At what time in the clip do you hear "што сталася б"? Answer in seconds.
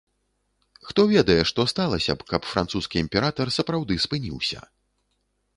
1.49-2.29